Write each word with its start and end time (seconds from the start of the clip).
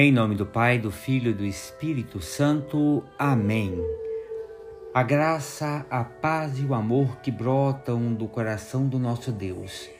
Em 0.00 0.12
nome 0.12 0.36
do 0.36 0.46
Pai, 0.46 0.78
do 0.78 0.92
Filho 0.92 1.32
e 1.32 1.34
do 1.34 1.44
Espírito 1.44 2.20
Santo. 2.20 3.02
Amém. 3.18 3.84
A 4.94 5.02
graça, 5.02 5.84
a 5.90 6.04
paz 6.04 6.56
e 6.60 6.62
o 6.62 6.72
amor 6.72 7.16
que 7.16 7.32
brotam 7.32 8.14
do 8.14 8.28
coração 8.28 8.86
do 8.86 8.96
nosso 8.96 9.32
Deus, 9.32 9.90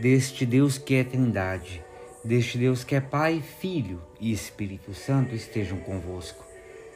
deste 0.00 0.44
Deus 0.44 0.78
que 0.78 0.96
é 0.96 1.04
Trindade, 1.04 1.80
deste 2.24 2.58
Deus 2.58 2.82
que 2.82 2.96
é 2.96 3.00
Pai, 3.00 3.40
Filho 3.40 4.02
e 4.20 4.32
Espírito 4.32 4.92
Santo, 4.92 5.32
estejam 5.32 5.78
convosco. 5.78 6.44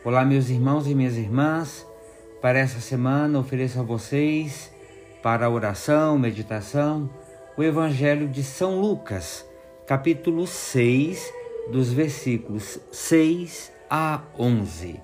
Olá, 0.05 0.25
meus 0.25 0.51
irmãos 0.51 0.89
e 0.89 0.95
minhas 0.97 1.17
irmãs. 1.17 1.87
Para 2.43 2.59
essa 2.59 2.81
semana, 2.81 3.39
ofereço 3.39 3.79
a 3.79 3.85
vocês, 3.85 4.73
para 5.23 5.49
oração, 5.49 6.19
meditação, 6.19 7.09
o 7.57 7.63
Evangelho 7.63 8.27
de 8.27 8.43
São 8.43 8.81
Lucas, 8.81 9.47
capítulo 9.87 10.49
6 10.49 11.39
dos 11.71 11.93
versículos 11.93 12.79
6 12.91 13.73
a 13.89 14.23
11. 14.39 15.01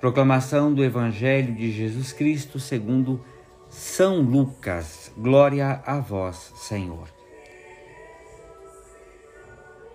Proclamação 0.00 0.72
do 0.72 0.82
Evangelho 0.82 1.54
de 1.54 1.70
Jesus 1.70 2.12
Cristo 2.12 2.58
segundo 2.58 3.20
São 3.68 4.20
Lucas. 4.20 5.12
Glória 5.16 5.82
a 5.84 5.98
vós, 5.98 6.52
Senhor. 6.56 7.08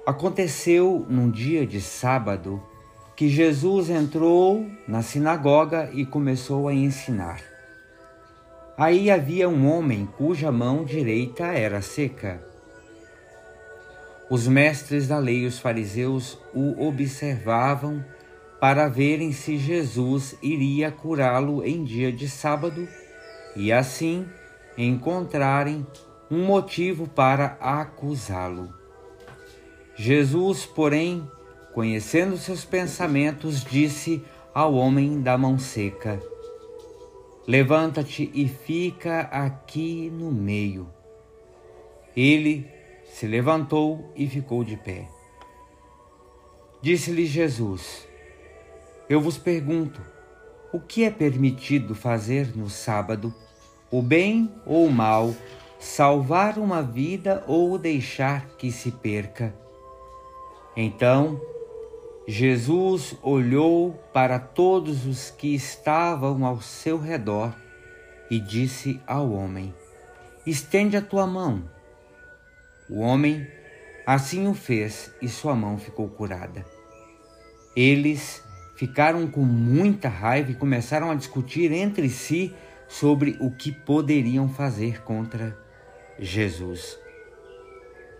Aconteceu 0.05 1.05
num 1.09 1.29
dia 1.29 1.65
de 1.65 1.81
sábado 1.81 2.61
que 3.15 3.27
Jesus 3.27 3.89
entrou 3.89 4.65
na 4.87 5.01
sinagoga 5.01 5.89
e 5.93 6.05
começou 6.05 6.67
a 6.67 6.73
ensinar. 6.73 7.41
Aí 8.77 9.09
havia 9.09 9.49
um 9.49 9.69
homem 9.69 10.07
cuja 10.17 10.51
mão 10.51 10.85
direita 10.85 11.45
era 11.47 11.81
seca. 11.81 12.46
Os 14.29 14.47
mestres 14.47 15.07
da 15.07 15.17
lei 15.17 15.43
e 15.43 15.45
os 15.45 15.57
fariseus 15.57 16.37
o 16.53 16.85
observavam 16.85 18.03
para 18.59 18.89
verem 18.89 19.31
se 19.31 19.57
Jesus 19.57 20.35
iria 20.41 20.91
curá-lo 20.91 21.63
em 21.63 21.83
dia 21.83 22.11
de 22.11 22.27
sábado 22.27 22.87
e 23.55 23.71
assim 23.71 24.27
encontrarem 24.77 25.85
um 26.29 26.43
motivo 26.43 27.07
para 27.07 27.57
acusá-lo. 27.61 28.73
Jesus, 29.95 30.65
porém, 30.65 31.25
conhecendo 31.73 32.37
seus 32.37 32.65
pensamentos, 32.65 33.63
disse 33.63 34.21
ao 34.53 34.73
homem 34.73 35.21
da 35.21 35.37
mão 35.37 35.57
seca: 35.57 36.21
Levanta-te 37.47 38.29
e 38.33 38.47
fica 38.47 39.21
aqui 39.21 40.11
no 40.11 40.31
meio. 40.31 40.89
Ele 42.15 42.76
se 43.09 43.25
levantou 43.25 44.11
e 44.15 44.27
ficou 44.27 44.63
de 44.63 44.77
pé. 44.77 45.07
Disse-lhe 46.81 47.25
Jesus: 47.25 48.07
Eu 49.09 49.19
vos 49.19 49.37
pergunto, 49.37 50.01
o 50.71 50.79
que 50.79 51.03
é 51.03 51.09
permitido 51.09 51.95
fazer 51.95 52.55
no 52.55 52.69
sábado, 52.69 53.33
o 53.89 54.01
bem 54.01 54.51
ou 54.65 54.85
o 54.85 54.91
mal, 54.91 55.33
salvar 55.79 56.57
uma 56.57 56.81
vida 56.83 57.43
ou 57.47 57.77
deixar 57.77 58.45
que 58.57 58.71
se 58.71 58.91
perca? 58.91 59.55
Então, 60.75 61.41
Jesus 62.27 63.15
olhou 63.23 63.93
para 64.13 64.37
todos 64.37 65.05
os 65.05 65.31
que 65.31 65.55
estavam 65.55 66.45
ao 66.45 66.61
seu 66.61 66.99
redor 66.99 67.55
e 68.29 68.39
disse 68.39 69.01
ao 69.07 69.31
homem: 69.31 69.73
Estende 70.45 70.97
a 70.97 71.01
tua 71.01 71.25
mão. 71.25 71.76
O 72.89 72.99
homem 72.99 73.47
assim 74.05 74.47
o 74.47 74.53
fez 74.53 75.11
e 75.21 75.27
sua 75.27 75.55
mão 75.55 75.77
ficou 75.77 76.07
curada. 76.07 76.65
Eles 77.75 78.41
ficaram 78.77 79.27
com 79.27 79.41
muita 79.41 80.07
raiva 80.07 80.51
e 80.51 80.55
começaram 80.55 81.11
a 81.11 81.15
discutir 81.15 81.71
entre 81.71 82.09
si 82.09 82.55
sobre 82.87 83.35
o 83.41 83.51
que 83.51 83.71
poderiam 83.71 84.47
fazer 84.47 85.03
contra 85.03 85.57
Jesus. 86.17 86.97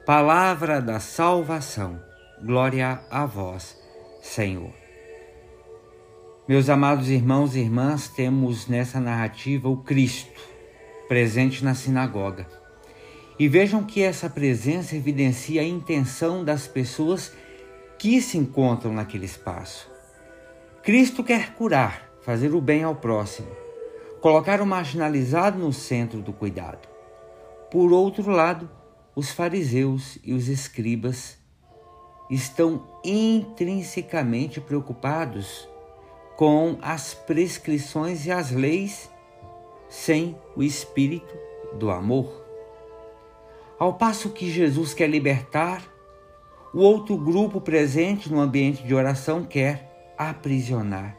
Palavra 0.06 0.82
da 0.82 1.00
salvação. 1.00 2.02
Glória 2.44 3.00
a 3.10 3.26
vós, 3.26 3.78
Senhor. 4.22 4.74
Meus 6.48 6.70
amados 6.70 7.10
irmãos 7.10 7.56
e 7.56 7.60
irmãs, 7.60 8.10
temos 8.10 8.68
nessa 8.68 9.00
narrativa 9.00 9.68
o 9.70 9.78
Cristo 9.78 10.40
presente 11.08 11.64
na 11.64 11.74
sinagoga 11.74 12.46
e 13.40 13.48
vejam 13.48 13.84
que 13.84 14.02
essa 14.02 14.30
presença 14.30 14.96
evidencia 14.96 15.62
a 15.62 15.66
intenção 15.66 16.44
das 16.44 16.68
pessoas 16.68 17.32
que 17.98 18.22
se 18.22 18.38
encontram 18.38 18.94
naquele 18.94 19.26
espaço. 19.26 19.90
Cristo 20.84 21.24
quer 21.24 21.54
curar, 21.54 22.10
fazer 22.22 22.54
o 22.54 22.62
bem 22.62 22.84
ao 22.84 22.96
próximo, 22.96 23.50
colocar 24.22 24.62
o 24.62 24.66
marginalizado 24.66 25.60
no 25.60 25.72
centro 25.72 26.22
do 26.22 26.34
cuidado. 26.34 26.88
Por 27.70 27.92
outro 27.92 28.32
lado, 28.32 28.70
os 29.16 29.32
fariseus 29.32 30.18
e 30.24 30.34
os 30.34 30.48
escribas 30.48 31.38
estão 32.30 32.88
intrinsecamente 33.04 34.60
preocupados 34.60 35.68
com 36.36 36.78
as 36.82 37.14
prescrições 37.14 38.26
e 38.26 38.32
as 38.32 38.52
leis 38.52 39.10
sem 39.90 40.38
o 40.56 40.62
espírito 40.62 41.34
do 41.80 41.90
amor. 41.90 42.47
Ao 43.80 43.94
passo 43.94 44.32
que 44.32 44.50
Jesus 44.50 44.96
quer 44.96 45.08
libertar, 45.08 45.84
o 46.74 46.80
outro 46.80 47.16
grupo 47.16 47.62
presente 47.62 48.32
no 48.32 48.40
ambiente 48.40 48.84
de 48.84 48.96
oração 48.96 49.44
quer 49.44 50.14
aprisionar. 50.18 51.16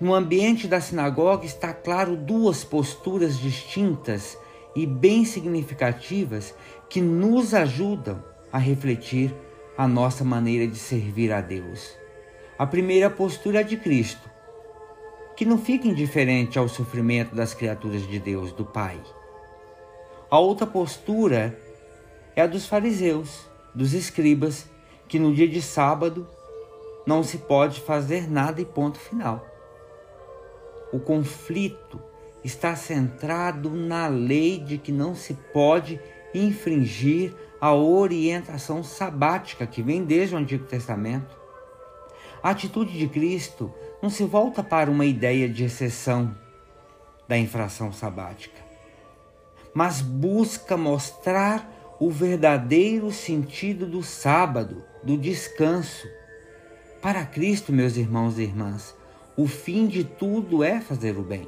No 0.00 0.12
ambiente 0.12 0.66
da 0.66 0.80
sinagoga 0.80 1.46
está 1.46 1.72
claro 1.72 2.16
duas 2.16 2.64
posturas 2.64 3.38
distintas 3.38 4.36
e 4.74 4.84
bem 4.84 5.24
significativas 5.24 6.52
que 6.90 7.00
nos 7.00 7.54
ajudam 7.54 8.22
a 8.52 8.58
refletir 8.58 9.32
a 9.78 9.86
nossa 9.86 10.24
maneira 10.24 10.66
de 10.66 10.76
servir 10.76 11.32
a 11.32 11.40
Deus. 11.40 11.96
A 12.58 12.66
primeira 12.66 13.08
postura 13.08 13.60
é 13.60 13.64
de 13.64 13.76
Cristo, 13.76 14.28
que 15.36 15.44
não 15.44 15.58
fica 15.58 15.86
indiferente 15.86 16.58
ao 16.58 16.68
sofrimento 16.68 17.36
das 17.36 17.54
criaturas 17.54 18.06
de 18.06 18.18
Deus, 18.18 18.50
do 18.52 18.64
Pai. 18.64 19.00
A 20.28 20.40
outra 20.40 20.66
postura 20.66 21.56
é 22.34 22.42
a 22.42 22.48
dos 22.48 22.66
fariseus, 22.66 23.46
dos 23.72 23.94
escribas, 23.94 24.66
que 25.06 25.20
no 25.20 25.32
dia 25.32 25.46
de 25.46 25.62
sábado 25.62 26.26
não 27.06 27.22
se 27.22 27.38
pode 27.38 27.80
fazer 27.80 28.28
nada 28.28 28.60
e 28.60 28.64
ponto 28.64 28.98
final. 28.98 29.46
O 30.92 30.98
conflito 30.98 32.02
está 32.42 32.74
centrado 32.74 33.70
na 33.70 34.08
lei 34.08 34.58
de 34.58 34.78
que 34.78 34.90
não 34.90 35.14
se 35.14 35.34
pode 35.52 36.00
infringir 36.34 37.32
a 37.60 37.72
orientação 37.72 38.82
sabática 38.82 39.64
que 39.64 39.80
vem 39.80 40.02
desde 40.02 40.34
o 40.34 40.38
Antigo 40.38 40.64
Testamento. 40.64 41.38
A 42.42 42.50
atitude 42.50 42.98
de 42.98 43.06
Cristo 43.06 43.72
não 44.02 44.10
se 44.10 44.24
volta 44.24 44.60
para 44.60 44.90
uma 44.90 45.06
ideia 45.06 45.48
de 45.48 45.62
exceção 45.62 46.36
da 47.28 47.38
infração 47.38 47.92
sabática 47.92 48.65
mas 49.76 50.00
busca 50.00 50.74
mostrar 50.74 51.70
o 52.00 52.10
verdadeiro 52.10 53.12
sentido 53.12 53.84
do 53.84 54.02
sábado, 54.02 54.82
do 55.02 55.18
descanso. 55.18 56.08
Para 57.02 57.26
Cristo, 57.26 57.74
meus 57.74 57.94
irmãos 57.98 58.38
e 58.38 58.44
irmãs, 58.44 58.96
o 59.36 59.46
fim 59.46 59.86
de 59.86 60.02
tudo 60.02 60.64
é 60.64 60.80
fazer 60.80 61.18
o 61.18 61.22
bem. 61.22 61.46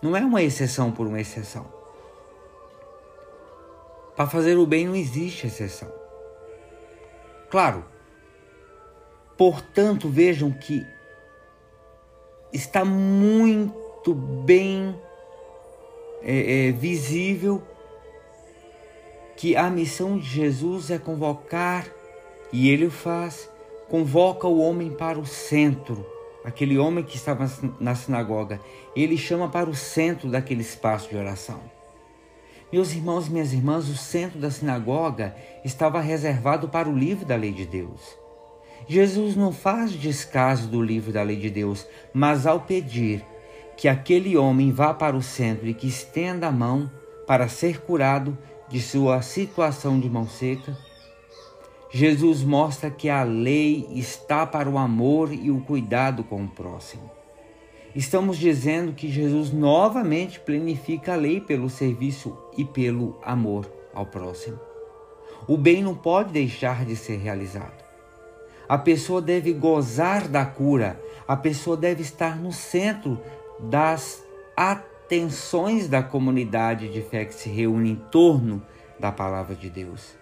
Não 0.00 0.16
é 0.16 0.24
uma 0.24 0.42
exceção 0.42 0.90
por 0.90 1.06
uma 1.06 1.20
exceção. 1.20 1.66
Para 4.16 4.26
fazer 4.26 4.56
o 4.56 4.66
bem 4.66 4.86
não 4.86 4.96
existe 4.96 5.46
exceção. 5.46 5.92
Claro, 7.50 7.84
portanto, 9.36 10.08
vejam 10.08 10.50
que 10.50 10.82
está 12.54 12.86
muito 12.86 14.14
bem 14.14 14.98
é, 16.26 16.68
é 16.68 16.72
visível 16.72 17.62
que 19.36 19.54
a 19.54 19.70
missão 19.70 20.18
de 20.18 20.26
Jesus 20.26 20.90
é 20.90 20.98
convocar, 20.98 21.86
e 22.52 22.68
ele 22.68 22.86
o 22.86 22.90
faz, 22.90 23.48
convoca 23.88 24.48
o 24.48 24.58
homem 24.58 24.90
para 24.90 25.18
o 25.18 25.24
centro, 25.24 26.04
aquele 26.44 26.76
homem 26.76 27.04
que 27.04 27.16
estava 27.16 27.48
na 27.78 27.94
sinagoga, 27.94 28.60
ele 28.96 29.16
chama 29.16 29.48
para 29.48 29.70
o 29.70 29.74
centro 29.74 30.28
daquele 30.28 30.62
espaço 30.62 31.08
de 31.08 31.16
oração. 31.16 31.60
Meus 32.72 32.92
irmãos 32.92 33.28
e 33.28 33.30
minhas 33.30 33.52
irmãs, 33.52 33.88
o 33.88 33.96
centro 33.96 34.40
da 34.40 34.50
sinagoga 34.50 35.36
estava 35.64 36.00
reservado 36.00 36.68
para 36.68 36.88
o 36.88 36.96
livro 36.96 37.24
da 37.24 37.36
lei 37.36 37.52
de 37.52 37.64
Deus. 37.64 38.00
Jesus 38.88 39.36
não 39.36 39.52
faz 39.52 39.92
descaso 39.92 40.68
do 40.68 40.82
livro 40.82 41.12
da 41.12 41.22
lei 41.22 41.36
de 41.36 41.50
Deus, 41.50 41.86
mas 42.12 42.46
ao 42.46 42.60
pedir 42.60 43.24
que 43.76 43.88
aquele 43.88 44.36
homem 44.36 44.72
vá 44.72 44.94
para 44.94 45.16
o 45.16 45.22
centro 45.22 45.66
e 45.66 45.74
que 45.74 45.86
estenda 45.86 46.48
a 46.48 46.52
mão 46.52 46.90
para 47.26 47.48
ser 47.48 47.80
curado 47.80 48.36
de 48.68 48.80
sua 48.80 49.22
situação 49.22 50.00
de 50.00 50.08
mão 50.08 50.26
seca, 50.26 50.76
Jesus 51.90 52.42
mostra 52.42 52.90
que 52.90 53.08
a 53.08 53.22
lei 53.22 53.86
está 53.92 54.46
para 54.46 54.68
o 54.68 54.78
amor 54.78 55.32
e 55.32 55.50
o 55.50 55.60
cuidado 55.60 56.24
com 56.24 56.44
o 56.44 56.48
próximo. 56.48 57.10
Estamos 57.94 58.36
dizendo 58.36 58.92
que 58.92 59.10
Jesus 59.10 59.50
novamente 59.52 60.38
planifica 60.40 61.14
a 61.14 61.16
lei 61.16 61.40
pelo 61.40 61.70
serviço 61.70 62.36
e 62.56 62.64
pelo 62.64 63.18
amor 63.22 63.70
ao 63.94 64.04
próximo. 64.04 64.58
O 65.48 65.56
bem 65.56 65.82
não 65.82 65.94
pode 65.94 66.32
deixar 66.32 66.84
de 66.84 66.96
ser 66.96 67.18
realizado. 67.18 67.84
A 68.68 68.76
pessoa 68.76 69.22
deve 69.22 69.52
gozar 69.52 70.28
da 70.28 70.44
cura, 70.44 71.00
a 71.26 71.36
pessoa 71.36 71.76
deve 71.76 72.02
estar 72.02 72.36
no 72.36 72.52
centro 72.52 73.18
das 73.58 74.24
atenções 74.56 75.88
da 75.88 76.02
comunidade 76.02 76.88
de 76.88 77.02
fé 77.02 77.24
que 77.24 77.34
se 77.34 77.48
reúne 77.48 77.90
em 77.92 77.96
torno 77.96 78.62
da 78.98 79.12
palavra 79.12 79.54
de 79.54 79.70
Deus. 79.70 80.16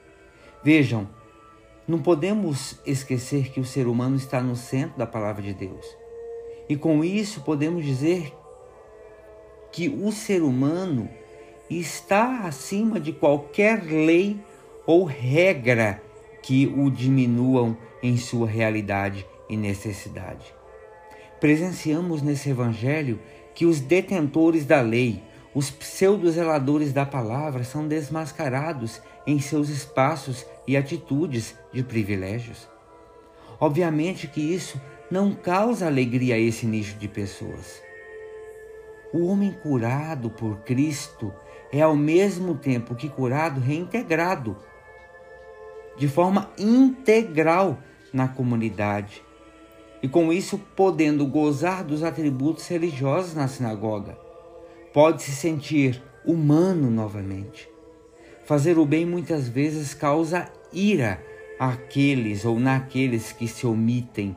Vejam, 0.62 1.08
não 1.86 2.00
podemos 2.00 2.80
esquecer 2.86 3.50
que 3.50 3.60
o 3.60 3.64
ser 3.64 3.86
humano 3.86 4.16
está 4.16 4.40
no 4.40 4.56
centro 4.56 4.98
da 4.98 5.06
palavra 5.06 5.42
de 5.42 5.52
Deus. 5.52 5.86
E 6.68 6.76
com 6.76 7.04
isso 7.04 7.42
podemos 7.42 7.84
dizer 7.84 8.32
que 9.70 9.88
o 9.88 10.10
ser 10.10 10.42
humano 10.42 11.08
está 11.68 12.40
acima 12.46 12.98
de 12.98 13.12
qualquer 13.12 13.82
lei 13.84 14.40
ou 14.86 15.04
regra 15.04 16.02
que 16.42 16.66
o 16.66 16.90
diminuam 16.90 17.76
em 18.02 18.16
sua 18.16 18.46
realidade 18.46 19.26
e 19.48 19.56
necessidade. 19.56 20.54
Presenciamos 21.44 22.22
nesse 22.22 22.48
evangelho 22.48 23.20
que 23.54 23.66
os 23.66 23.78
detentores 23.78 24.64
da 24.64 24.80
lei, 24.80 25.22
os 25.54 25.70
pseudo-zeladores 25.70 26.90
da 26.90 27.04
palavra, 27.04 27.62
são 27.64 27.86
desmascarados 27.86 29.02
em 29.26 29.38
seus 29.38 29.68
espaços 29.68 30.46
e 30.66 30.74
atitudes 30.74 31.54
de 31.70 31.82
privilégios. 31.82 32.66
Obviamente 33.60 34.26
que 34.26 34.40
isso 34.40 34.80
não 35.10 35.34
causa 35.34 35.86
alegria 35.86 36.36
a 36.36 36.38
esse 36.38 36.64
nicho 36.64 36.96
de 36.96 37.08
pessoas. 37.08 37.78
O 39.12 39.26
homem 39.26 39.52
curado 39.52 40.30
por 40.30 40.60
Cristo 40.60 41.30
é 41.70 41.82
ao 41.82 41.94
mesmo 41.94 42.54
tempo 42.54 42.94
que 42.94 43.10
curado 43.10 43.60
reintegrado 43.60 44.56
de 45.98 46.08
forma 46.08 46.50
integral 46.56 47.78
na 48.14 48.28
comunidade 48.28 49.22
e 50.04 50.08
com 50.08 50.30
isso 50.30 50.58
podendo 50.76 51.26
gozar 51.26 51.82
dos 51.82 52.02
atributos 52.02 52.68
religiosos 52.68 53.34
na 53.34 53.48
sinagoga. 53.48 54.18
Pode 54.92 55.22
se 55.22 55.30
sentir 55.30 56.02
humano 56.26 56.90
novamente. 56.90 57.66
Fazer 58.44 58.76
o 58.76 58.84
bem 58.84 59.06
muitas 59.06 59.48
vezes 59.48 59.94
causa 59.94 60.52
ira 60.70 61.24
àqueles 61.58 62.44
ou 62.44 62.60
naqueles 62.60 63.32
que 63.32 63.48
se 63.48 63.66
omitem. 63.66 64.36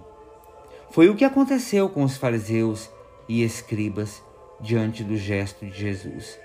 Foi 0.89 1.09
o 1.09 1.15
que 1.17 1.25
aconteceu 1.25 1.89
com 1.89 2.05
os 2.05 2.15
fariseus 2.15 2.89
e 3.27 3.43
escribas 3.43 4.23
diante 4.61 5.03
do 5.03 5.17
gesto 5.17 5.65
de 5.65 5.77
Jesus. 5.77 6.39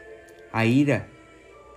A 0.52 0.66
ira 0.66 1.08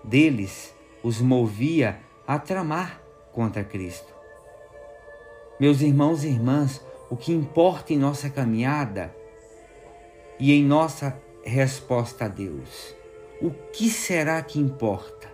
deles 0.04 0.74
os 1.04 1.22
movia 1.22 2.00
a 2.26 2.40
tramar 2.40 3.00
contra 3.32 3.64
Cristo. 3.64 4.12
Meus 5.60 5.82
irmãos 5.82 6.24
e 6.24 6.30
irmãs, 6.30 6.82
o 7.10 7.16
que 7.16 7.32
importa 7.32 7.94
em 7.94 7.98
nossa 7.98 8.30
caminhada 8.30 9.16
e 10.40 10.54
em 10.54 10.64
nossa 10.64 11.20
resposta 11.44 12.26
a 12.26 12.28
Deus? 12.28 12.96
O 13.42 13.52
que 13.52 13.90
será 13.90 14.42
que 14.42 14.60
importa? 14.60 15.28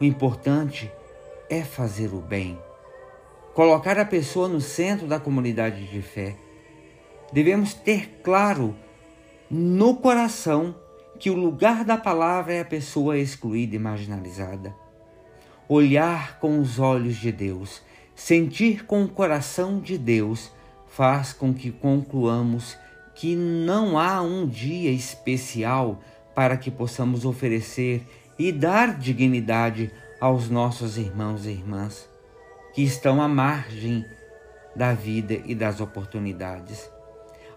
O 0.00 0.04
importante 0.04 0.90
é 1.50 1.62
fazer 1.62 2.14
o 2.14 2.20
bem, 2.20 2.58
colocar 3.54 3.98
a 3.98 4.04
pessoa 4.04 4.48
no 4.48 4.60
centro 4.60 5.06
da 5.06 5.20
comunidade 5.20 5.86
de 5.86 6.00
fé. 6.00 6.34
Devemos 7.32 7.74
ter 7.74 8.20
claro 8.22 8.74
no 9.50 9.96
coração 9.96 10.74
que 11.18 11.30
o 11.30 11.36
lugar 11.36 11.84
da 11.84 11.96
palavra 11.96 12.54
é 12.54 12.60
a 12.60 12.64
pessoa 12.64 13.18
excluída 13.18 13.76
e 13.76 13.78
marginalizada. 13.78 14.74
Olhar 15.68 16.40
com 16.40 16.58
os 16.58 16.78
olhos 16.78 17.16
de 17.16 17.30
Deus, 17.30 17.82
sentir 18.14 18.84
com 18.84 19.04
o 19.04 19.08
coração 19.08 19.80
de 19.80 19.96
Deus, 19.98 20.50
faz 20.86 21.32
com 21.32 21.52
que 21.52 21.70
concluamos 21.70 22.76
que 23.14 23.34
não 23.36 23.98
há 23.98 24.20
um 24.20 24.46
dia 24.46 24.90
especial 24.90 26.00
para 26.34 26.56
que 26.56 26.70
possamos 26.70 27.24
oferecer 27.24 28.06
e 28.38 28.50
dar 28.50 28.98
dignidade 28.98 29.90
aos 30.20 30.48
nossos 30.48 30.96
irmãos 30.96 31.46
e 31.46 31.50
irmãs 31.50 32.08
que 32.72 32.82
estão 32.82 33.20
à 33.20 33.28
margem 33.28 34.04
da 34.74 34.94
vida 34.94 35.34
e 35.44 35.54
das 35.54 35.80
oportunidades. 35.80 36.90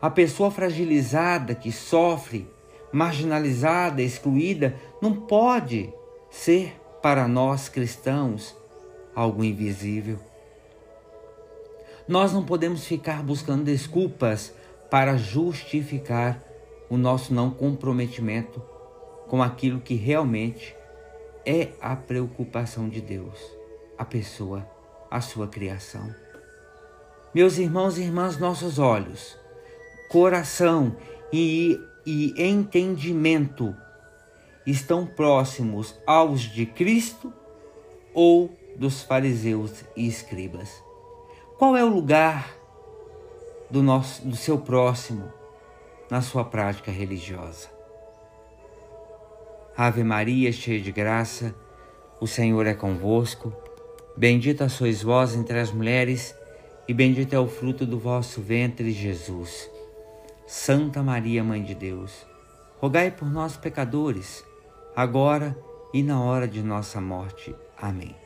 A 0.01 0.09
pessoa 0.09 0.51
fragilizada 0.51 1.55
que 1.55 1.71
sofre, 1.71 2.47
marginalizada, 2.91 4.01
excluída, 4.01 4.75
não 5.01 5.13
pode 5.13 5.91
ser 6.29 6.75
para 7.01 7.27
nós 7.27 7.69
cristãos 7.69 8.55
algo 9.15 9.43
invisível. 9.43 10.19
Nós 12.07 12.31
não 12.31 12.45
podemos 12.45 12.85
ficar 12.85 13.23
buscando 13.23 13.63
desculpas 13.63 14.53
para 14.91 15.17
justificar 15.17 16.39
o 16.87 16.97
nosso 16.97 17.33
não 17.33 17.49
comprometimento 17.49 18.61
com 19.27 19.41
aquilo 19.41 19.81
que 19.81 19.95
realmente 19.95 20.75
é 21.43 21.69
a 21.81 21.95
preocupação 21.95 22.87
de 22.87 23.01
Deus, 23.01 23.39
a 23.97 24.05
pessoa, 24.05 24.69
a 25.09 25.19
sua 25.19 25.47
criação. 25.47 26.13
Meus 27.33 27.57
irmãos 27.57 27.97
e 27.97 28.03
irmãs, 28.03 28.37
nossos 28.37 28.77
olhos, 28.77 29.35
coração 30.11 30.95
e, 31.33 31.79
e 32.05 32.33
entendimento 32.37 33.75
estão 34.63 35.07
próximos 35.07 35.95
aos 36.05 36.41
de 36.41 36.67
Cristo 36.67 37.33
ou 38.13 38.55
dos 38.75 39.01
fariseus 39.01 39.83
e 39.95 40.07
escribas? 40.07 40.85
Qual 41.57 41.77
é 41.77 41.83
o 41.83 41.87
lugar 41.87 42.53
do, 43.71 43.81
nosso, 43.81 44.27
do 44.27 44.35
seu 44.35 44.57
próximo 44.57 45.31
na 46.09 46.21
sua 46.21 46.43
prática 46.43 46.91
religiosa? 46.91 47.69
Ave 49.77 50.03
Maria, 50.03 50.51
cheia 50.51 50.81
de 50.81 50.91
graça, 50.91 51.55
o 52.19 52.27
Senhor 52.27 52.65
é 52.67 52.73
convosco. 52.73 53.53
Bendita 54.17 54.67
sois 54.67 55.01
vós 55.01 55.33
entre 55.33 55.57
as 55.57 55.71
mulheres, 55.71 56.35
e 56.89 56.93
bendito 56.93 57.33
é 57.33 57.39
o 57.39 57.47
fruto 57.47 57.85
do 57.85 57.97
vosso 57.97 58.41
ventre, 58.41 58.91
Jesus. 58.91 59.69
Santa 60.45 61.01
Maria, 61.01 61.41
Mãe 61.41 61.63
de 61.63 61.73
Deus, 61.73 62.25
rogai 62.79 63.11
por 63.11 63.29
nós, 63.29 63.55
pecadores, 63.55 64.43
agora 64.93 65.57
e 65.93 66.03
na 66.03 66.21
hora 66.21 66.49
de 66.49 66.61
nossa 66.61 66.99
morte. 66.99 67.55
Amém. 67.77 68.24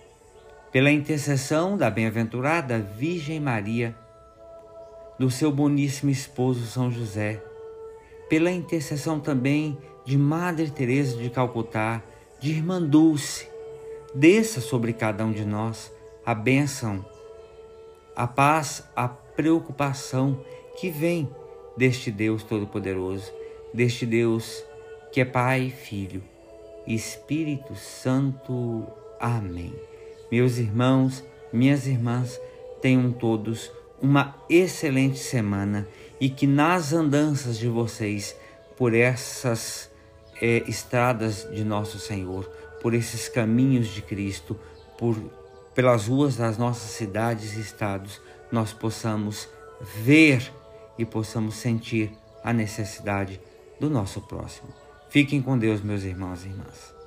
Pela 0.72 0.92
intercessão 0.92 1.76
da 1.76 1.90
bem-aventurada 1.90 2.78
Virgem 2.78 3.40
Maria, 3.40 3.96
do 5.18 5.32
seu 5.32 5.52
boníssimo 5.52 6.12
esposo 6.12 6.68
São 6.68 6.92
José, 6.92 7.42
pela 8.30 8.52
intercessão 8.52 9.20
também 9.20 9.76
de 10.06 10.16
Madre 10.16 10.70
Teresa 10.70 11.18
de 11.18 11.30
Calcutá, 11.32 12.04
de 12.40 12.52
Irmã 12.52 12.80
Dulce, 12.80 13.48
desça 14.14 14.62
sobre 14.62 14.94
cada 14.94 15.26
um 15.26 15.32
de 15.32 15.44
nós 15.44 15.92
a 16.24 16.36
bênção, 16.36 17.04
a 18.16 18.28
paz, 18.28 18.84
a 18.96 19.08
preocupação 19.08 20.40
que 20.80 20.92
vem 20.92 21.28
deste 21.76 22.12
Deus 22.12 22.44
Todo-Poderoso, 22.44 23.34
deste 23.74 24.06
Deus 24.06 24.64
que 25.12 25.20
é 25.20 25.26
Pai, 25.26 25.72
Filho 25.72 26.22
e 26.86 26.94
Espírito 26.94 27.76
Santo. 27.76 28.86
Amém. 29.20 29.89
Meus 30.32 30.58
irmãos, 30.58 31.24
minhas 31.52 31.88
irmãs, 31.88 32.40
tenham 32.82 33.12
todos 33.12 33.72
uma 34.02 34.36
excelente 34.50 35.20
semana 35.20 35.88
e 36.20 36.30
que 36.30 36.48
nas 36.48 36.94
andanças 36.94 37.58
de 37.58 37.68
vocês 37.68 38.36
por 38.78 38.94
essas 38.94 39.90
é, 40.42 40.64
estradas 40.68 41.48
de 41.52 41.64
nosso 41.64 42.00
Senhor, 42.00 42.46
por 42.82 42.94
esses 42.94 43.28
caminhos 43.28 43.88
de 43.88 44.02
Cristo, 44.02 44.58
por 44.98 45.18
pelas 45.74 46.08
ruas 46.08 46.36
das 46.36 46.58
nossas 46.58 46.92
cidades 46.92 47.56
e 47.56 47.62
estados, 47.62 48.20
nós 48.52 48.74
possamos 48.74 49.48
ver 50.04 50.52
e 50.98 51.06
possamos 51.06 51.56
sentir 51.56 52.12
a 52.44 52.52
necessidade 52.52 53.40
do 53.80 53.90
nosso 53.90 54.20
próximo. 54.22 54.70
Fiquem 55.10 55.42
com 55.42 55.58
Deus, 55.58 55.82
meus 55.82 56.04
irmãos 56.04 56.44
e 56.44 56.50
irmãs. 56.50 56.99